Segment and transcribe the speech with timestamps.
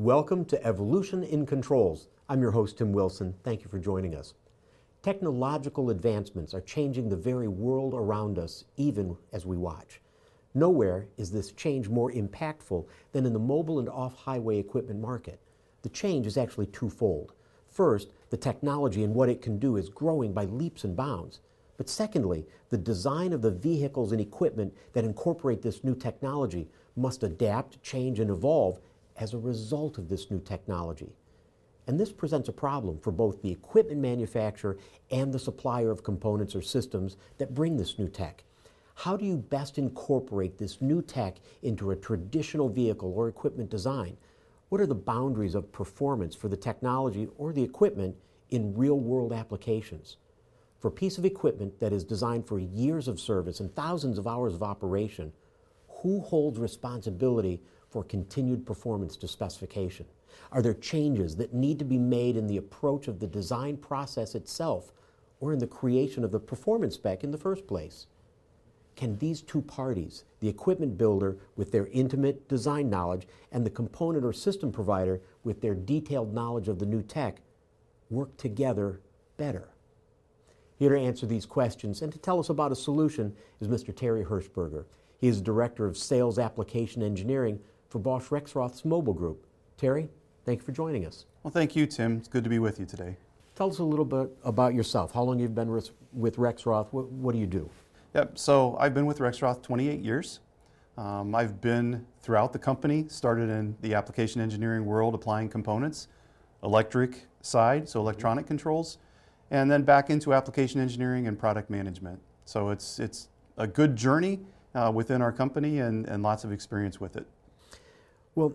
[0.00, 2.08] Welcome to Evolution in Controls.
[2.30, 3.34] I'm your host, Tim Wilson.
[3.44, 4.32] Thank you for joining us.
[5.02, 10.00] Technological advancements are changing the very world around us, even as we watch.
[10.54, 15.38] Nowhere is this change more impactful than in the mobile and off highway equipment market.
[15.82, 17.34] The change is actually twofold.
[17.68, 21.40] First, the technology and what it can do is growing by leaps and bounds.
[21.76, 27.22] But secondly, the design of the vehicles and equipment that incorporate this new technology must
[27.22, 28.80] adapt, change, and evolve
[29.20, 31.14] as a result of this new technology.
[31.86, 34.78] And this presents a problem for both the equipment manufacturer
[35.10, 38.44] and the supplier of components or systems that bring this new tech.
[38.94, 44.16] How do you best incorporate this new tech into a traditional vehicle or equipment design?
[44.68, 48.16] What are the boundaries of performance for the technology or the equipment
[48.50, 50.16] in real world applications?
[50.80, 54.26] For a piece of equipment that is designed for years of service and thousands of
[54.26, 55.32] hours of operation,
[56.02, 60.06] who holds responsibility for continued performance to specification?
[60.52, 64.34] Are there changes that need to be made in the approach of the design process
[64.34, 64.92] itself
[65.40, 68.06] or in the creation of the performance spec in the first place?
[68.96, 74.24] Can these two parties, the equipment builder with their intimate design knowledge and the component
[74.24, 77.40] or system provider with their detailed knowledge of the new tech,
[78.10, 79.00] work together
[79.36, 79.68] better?
[80.76, 83.94] Here to answer these questions and to tell us about a solution is Mr.
[83.94, 84.84] Terry Hirschberger.
[85.20, 89.46] He is Director of Sales Application Engineering for Bosch Rexroth's Mobile Group.
[89.76, 90.08] Terry,
[90.46, 91.26] thank you for joining us.
[91.42, 92.16] Well, thank you, Tim.
[92.16, 93.18] It's good to be with you today.
[93.54, 95.12] Tell us a little bit about yourself.
[95.12, 96.88] How long you've been with, with Rexroth?
[96.92, 97.68] What, what, do you do?
[98.14, 98.38] Yep.
[98.38, 100.40] So I've been with Rexroth 28 years.
[100.96, 103.04] Um, I've been throughout the company.
[103.08, 106.08] Started in the application engineering world, applying components,
[106.62, 108.96] electric side, so electronic controls,
[109.50, 112.20] and then back into application engineering and product management.
[112.46, 114.40] So it's it's a good journey
[114.74, 117.26] uh, within our company and, and lots of experience with it.
[118.34, 118.52] Well,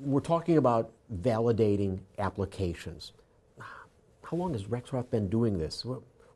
[0.00, 0.90] we're talking about
[1.22, 3.12] validating applications.
[3.58, 5.84] How long has Rexroth been doing this?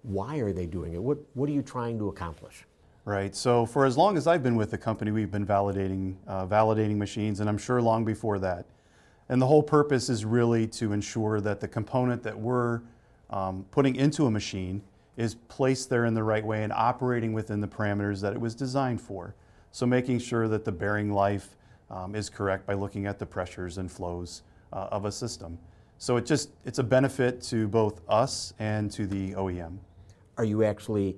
[0.02, 1.02] Why are they doing it?
[1.02, 2.64] What, what are you trying to accomplish?
[3.04, 3.34] Right.
[3.34, 6.96] So for as long as I've been with the company, we've been validating uh, validating
[6.96, 8.64] machines, and I'm sure long before that.
[9.28, 12.80] And the whole purpose is really to ensure that the component that we're
[13.30, 14.82] um, putting into a machine
[15.16, 18.54] is placed there in the right way and operating within the parameters that it was
[18.54, 19.34] designed for.
[19.70, 21.56] So making sure that the bearing life
[21.90, 24.42] um, is correct by looking at the pressures and flows
[24.72, 25.58] uh, of a system.
[25.98, 29.78] So it just it's a benefit to both us and to the OEM.
[30.36, 31.16] Are you actually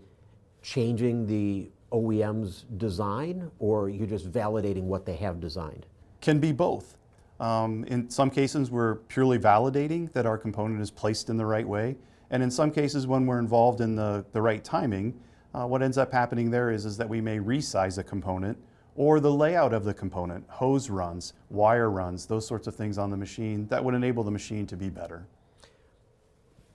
[0.63, 5.87] changing the OEM's design, or are you just validating what they have designed?
[6.21, 6.99] Can be both.
[7.41, 11.67] Um, in some cases, we're purely validating that our component is placed in the right
[11.67, 11.97] way.
[12.31, 15.19] And in some cases, when we're involved in the, the right timing,
[15.55, 18.59] uh, what ends up happening there is, is that we may resize a component
[18.97, 23.11] or the layout of the component, hose runs, wire runs, those sorts of things on
[23.11, 25.27] the machine that would enable the machine to be better.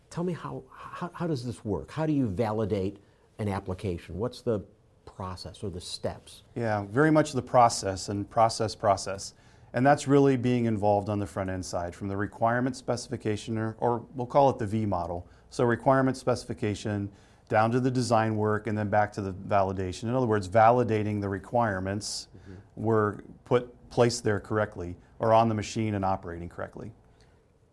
[0.10, 1.92] Tell me how, how, how does this work?
[1.92, 2.98] How do you validate
[3.38, 4.18] an application?
[4.18, 4.60] What's the
[5.06, 6.44] process or the steps?
[6.56, 9.34] Yeah, very much the process and process, process.
[9.74, 13.76] And that's really being involved on the front end side from the requirement specification, or,
[13.80, 15.28] or, we'll call it the V model.
[15.50, 17.10] So, requirement specification
[17.50, 20.04] down to the design work and then back to the validation.
[20.04, 22.54] In other words, validating the requirements mm-hmm.
[22.76, 26.92] were put placed there correctly or on the machine and operating correctly.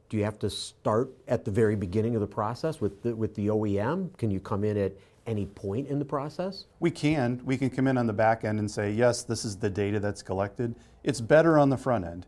[0.08, 3.34] Do you have to start at the very beginning of the process with the, with
[3.34, 4.16] the OEM?
[4.16, 4.92] Can you come in at
[5.26, 6.66] any point in the process?
[6.80, 7.42] We can.
[7.44, 9.98] We can come in on the back end and say, yes, this is the data
[9.98, 10.76] that's collected.
[11.02, 12.26] It's better on the front end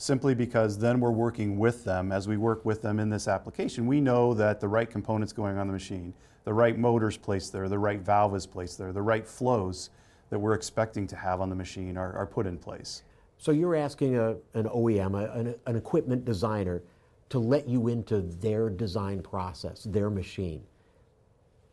[0.00, 3.86] simply because then we're working with them as we work with them in this application.
[3.86, 7.68] We know that the right components going on the machine, the right motors placed there,
[7.68, 9.90] the right valve is placed there, the right flows
[10.30, 13.02] that we're expecting to have on the machine are, are put in place.
[13.36, 16.82] So you're asking a, an OEM, a, an, an equipment designer,
[17.28, 20.62] to let you into their design process, their machine.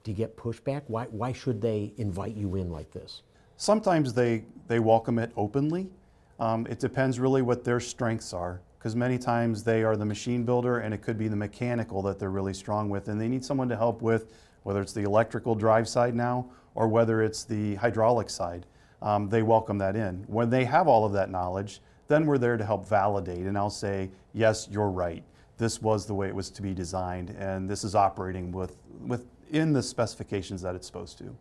[0.04, 0.82] Do you get pushback?
[0.88, 3.22] Why, why should they invite you in like this?
[3.56, 5.90] Sometimes they, they welcome it openly.
[6.40, 10.44] Um, it depends really what their strengths are, because many times they are the machine
[10.44, 13.44] builder and it could be the mechanical that they're really strong with, and they need
[13.44, 17.76] someone to help with whether it's the electrical drive side now or whether it's the
[17.76, 18.66] hydraulic side.
[19.02, 20.26] Um, they welcome that in.
[20.28, 23.70] When they have all of that knowledge, then we're there to help validate, and I'll
[23.70, 25.24] say, yes, you're right.
[25.58, 28.76] This was the way it was to be designed, and this is operating with,
[29.06, 31.36] within the specifications that it's supposed to.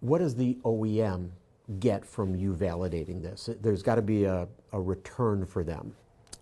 [0.00, 1.30] What does the OEM
[1.80, 3.50] get from you validating this?
[3.60, 5.94] There's got to be a, a return for them.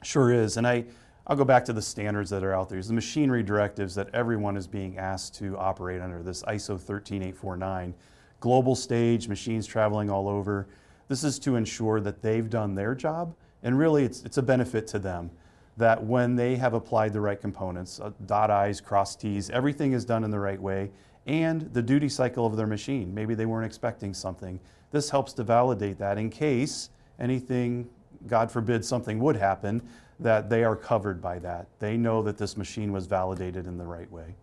[0.02, 0.56] Sure is.
[0.56, 0.84] And I,
[1.26, 2.80] I'll go back to the standards that are out there.
[2.80, 7.94] The machinery directives that everyone is being asked to operate under, this ISO 13849.
[8.38, 10.68] Global stage, machines traveling all over.
[11.08, 14.86] This is to ensure that they've done their job And really, it's, it's a benefit
[14.88, 15.30] to them
[15.76, 20.04] that when they have applied the right components, uh, dot I's, cross T's, everything is
[20.04, 20.90] done in the right way,
[21.26, 23.12] and the duty cycle of their machine.
[23.12, 24.60] Maybe they weren't expecting something.
[24.92, 27.88] This helps to validate that in case anything,
[28.26, 29.82] God forbid, something would happen,
[30.20, 31.66] that they are covered by that.
[31.78, 34.34] They know that this machine was validated in the right way.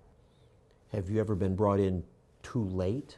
[0.91, 2.03] Have you ever been brought in
[2.43, 3.17] too late?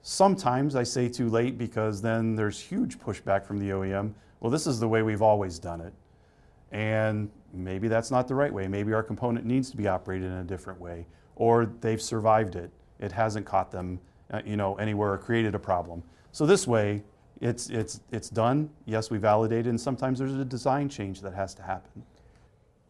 [0.00, 4.14] Sometimes I say too late because then there's huge pushback from the OEM.
[4.40, 5.92] Well, this is the way we've always done it.
[6.72, 8.68] And maybe that's not the right way.
[8.68, 11.06] Maybe our component needs to be operated in a different way.
[11.36, 12.70] Or they've survived it.
[13.00, 14.00] It hasn't caught them
[14.32, 16.02] uh, you know, anywhere or created a problem.
[16.32, 17.02] So this way,
[17.40, 18.70] it's, it's, it's done.
[18.86, 22.02] Yes, we validate it, and sometimes there's a design change that has to happen.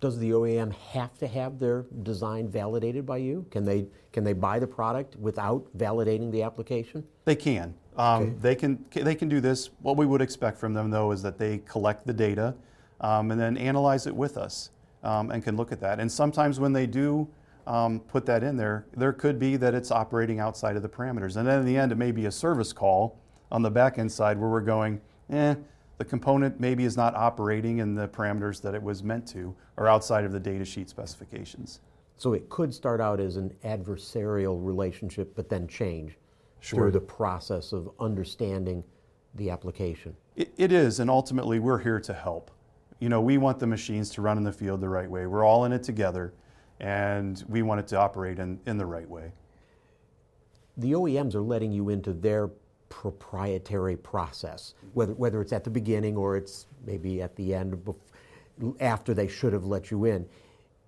[0.01, 3.47] Does the OEM have to have their design validated by you?
[3.51, 7.05] Can they, can they buy the product without validating the application?
[7.25, 7.75] They can.
[7.97, 8.35] Um, Okay.
[8.41, 8.85] They can.
[8.91, 9.71] They can do this.
[9.81, 12.55] What we would expect from them, though, is that they collect the data
[13.01, 14.71] um, and then analyze it with us
[15.05, 16.01] um, and can look at that.
[16.01, 17.29] And sometimes when they do
[17.67, 21.37] um, put that in there, there could be that it's operating outside of the parameters.
[21.37, 23.19] And then in the end, it may be a service call
[23.51, 25.01] on the back end side where we're going,
[25.31, 25.55] eh,
[25.99, 29.89] the component maybe is not operating in the parameters that it was meant to or
[29.89, 31.81] outside of the data sheet specifications.
[32.17, 36.19] So it could start out as an adversarial relationship, but then change
[36.61, 36.79] Sure.
[36.79, 38.83] through the process of understanding
[39.35, 40.17] the application.
[40.35, 42.51] It, it is, and ultimately, we're here to help.
[43.01, 45.27] You know, we want the machines to run in the field the right way.
[45.27, 46.33] We're all in it together,
[46.81, 49.33] and we want it to operate in, in the right way.
[50.77, 52.51] The OEMs are letting you into their
[52.89, 58.77] proprietary process, whether, whether it's at the beginning or it's maybe at the end bef-
[58.81, 60.27] after they should have let you in.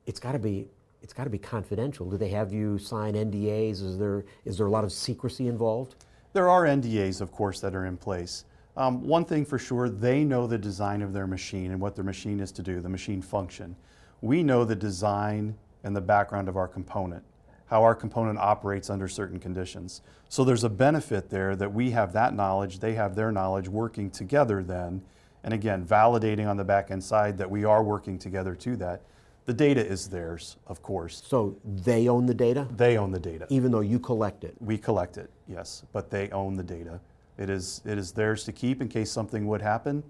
[0.07, 0.69] It's got to be
[1.03, 2.11] it's got to be confidential.
[2.11, 3.83] Do they have you sign NDAs?
[3.83, 5.97] Is there is there a lot of secrecy involved?
[6.33, 8.45] There are NDAs, of course, that are in place.
[8.77, 12.05] Um, one thing for sure, they know the design of their machine and what their
[12.05, 13.75] machine is to do, the machine function.
[14.21, 15.57] We know the design
[15.87, 17.23] and the background of our component,
[17.67, 20.03] how our component operates under certain conditions.
[20.29, 24.11] So there's a benefit there that we have that knowledge, they have their knowledge working
[24.11, 25.01] together then.
[25.45, 29.03] And again, validating on the back end side that we are working together to that.
[29.45, 31.23] The data is theirs, of course.
[31.25, 33.47] So they own the data, They own the data.
[33.49, 34.57] even though you collect it.
[34.59, 36.99] We collect it, yes, but they own the data.
[37.39, 40.03] It is, it is theirs to keep in case something would happen.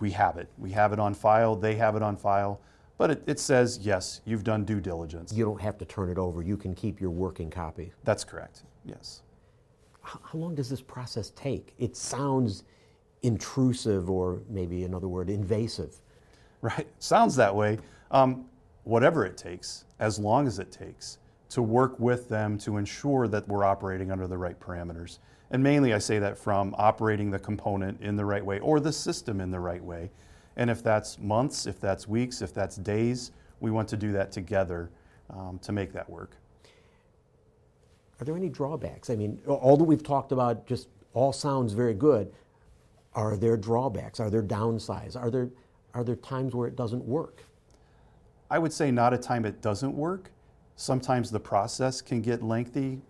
[0.00, 0.48] We have it.
[0.58, 1.54] We have it on file.
[1.54, 2.60] They have it on file.
[2.98, 5.32] But it, it says, yes, you've done due diligence.
[5.32, 6.42] You don't have to turn it over.
[6.42, 7.92] You can keep your working copy.
[8.04, 9.22] That's correct, yes.
[10.02, 11.74] How, how long does this process take?
[11.78, 12.64] It sounds
[13.22, 15.96] intrusive, or maybe another word, invasive.
[16.60, 17.78] Right, sounds that way.
[18.10, 18.46] Um,
[18.82, 21.18] whatever it takes, as long as it takes,
[21.50, 25.18] to work with them to ensure that we're operating under the right parameters.
[25.50, 28.92] And mainly, I say that from operating the component in the right way or the
[28.92, 30.10] system in the right way.
[30.58, 34.32] And if that's months, if that's weeks, if that's days, we want to do that
[34.32, 34.90] together
[35.30, 36.36] um, to make that work.
[38.20, 39.08] Are there any drawbacks?
[39.08, 42.32] I mean, all that we've talked about just all sounds very good.
[43.14, 44.18] Are there drawbacks?
[44.20, 45.16] Are there downsides?
[45.16, 45.48] Are there,
[45.94, 47.44] are there times where it doesn't work?
[48.50, 50.32] I would say not a time it doesn't work.
[50.74, 53.00] Sometimes the process can get lengthy,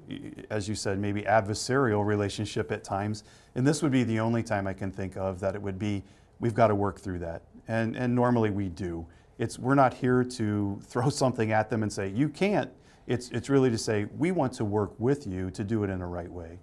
[0.50, 3.24] as you said, maybe adversarial relationship at times.
[3.54, 6.02] And this would be the only time I can think of that it would be,
[6.40, 7.42] we've got to work through that.
[7.68, 9.06] And, and normally we do.
[9.38, 12.70] It's, we're not here to throw something at them and say, you can't.
[13.06, 16.00] It's, it's really to say, we want to work with you to do it in
[16.00, 16.58] the right way.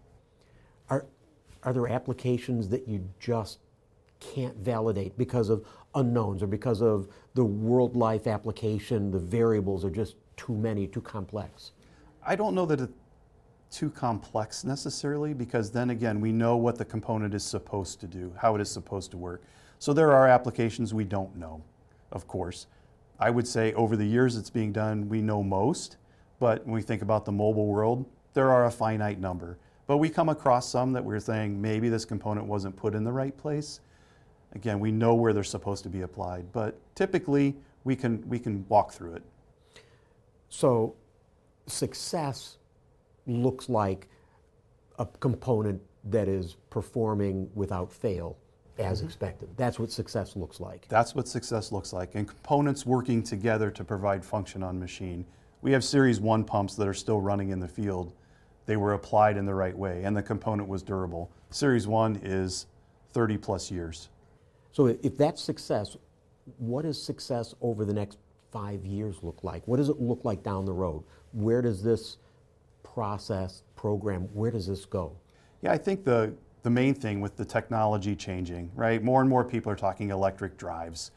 [0.90, 1.06] Are,
[1.64, 3.60] are there applications that you just
[4.20, 5.66] can't validate because of
[5.96, 11.02] unknowns or because of the world life application, the variables are just too many, too
[11.02, 11.72] complex?
[12.26, 12.94] I don't know that it's
[13.72, 18.34] too complex necessarily because then again, we know what the component is supposed to do,
[18.38, 19.44] how it is supposed to work.
[19.80, 21.62] So there are applications we don't know,
[22.12, 22.68] of course.
[23.20, 25.98] I would say over the years it's being done, we know most,
[26.40, 29.58] but when we think about the mobile world, there are a finite number.
[29.88, 33.12] But we come across some that we're saying maybe this component wasn't put in the
[33.12, 33.80] right place.
[34.54, 38.66] Again, we know where they're supposed to be applied, but typically we can, we can
[38.68, 39.24] walk through it.
[40.50, 40.96] So
[41.68, 42.58] success
[43.28, 44.08] looks like
[44.98, 48.38] a component that is performing without fail
[48.78, 49.08] as mm-hmm.
[49.08, 49.50] expected.
[49.58, 50.88] That's what success looks like.
[50.88, 55.26] That's what success looks like, and components working together to provide function on machine.
[55.62, 58.14] We have Series 1 pumps that are still running in the field.
[58.66, 61.32] They were applied in the right way, and the component was durable.
[61.50, 62.68] Series 1 is
[63.14, 64.10] 30 plus years.
[64.72, 65.96] So if that's success,
[66.58, 68.18] what does success over the next
[68.52, 69.68] five years look like?
[69.68, 71.04] What does it look like down the road?
[71.32, 72.18] Where does this
[72.84, 75.18] process, program, where does this go?
[75.62, 76.34] Yeah, I think the,
[76.66, 79.04] the main thing with the technology changing, right?
[79.04, 81.12] More and more people are talking electric drives.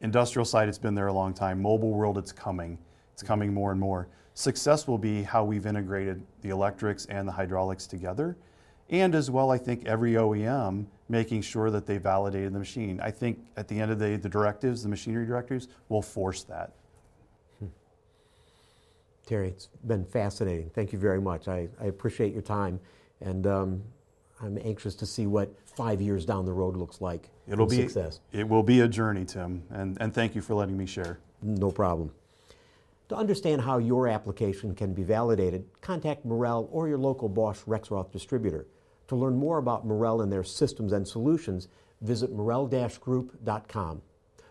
[0.00, 1.60] Industrial side, it's been there a long time.
[1.60, 2.78] Mobile world, it's coming.
[3.12, 4.06] It's coming more and more.
[4.34, 8.36] Success will be how we've integrated the electrics and the hydraulics together.
[8.88, 13.00] And as well, I think every OEM making sure that they validated the machine.
[13.00, 16.44] I think at the end of the day, the directives, the machinery directives, will force
[16.44, 16.74] that.
[19.26, 20.70] Terry, it's been fascinating.
[20.70, 21.48] Thank you very much.
[21.48, 22.78] I, I appreciate your time,
[23.20, 23.82] and um,
[24.40, 27.30] I'm anxious to see what five years down the road looks like.
[27.48, 28.20] It'll be success.
[28.32, 31.18] it will be a journey, Tim, and, and thank you for letting me share.
[31.42, 32.12] No problem.
[33.08, 38.10] To understand how your application can be validated, contact Morrell or your local Bosch Rexroth
[38.10, 38.66] distributor.
[39.08, 41.68] To learn more about Morrell and their systems and solutions,
[42.00, 44.02] visit morrell-group.com.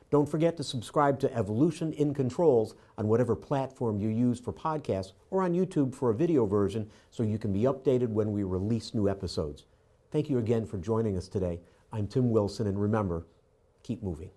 [0.09, 5.11] Don't forget to subscribe to Evolution in Controls on whatever platform you use for podcasts
[5.29, 8.93] or on YouTube for a video version so you can be updated when we release
[8.93, 9.65] new episodes.
[10.11, 11.59] Thank you again for joining us today.
[11.91, 13.25] I'm Tim Wilson, and remember,
[13.83, 14.29] keep moving.